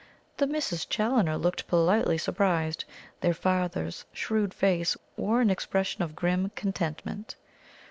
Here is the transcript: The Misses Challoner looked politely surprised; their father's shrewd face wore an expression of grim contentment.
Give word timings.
The 0.37 0.47
Misses 0.47 0.83
Challoner 0.83 1.37
looked 1.37 1.67
politely 1.67 2.17
surprised; 2.17 2.85
their 3.19 3.35
father's 3.35 4.03
shrewd 4.11 4.51
face 4.51 4.97
wore 5.15 5.41
an 5.41 5.51
expression 5.51 6.01
of 6.01 6.15
grim 6.15 6.49
contentment. 6.55 7.35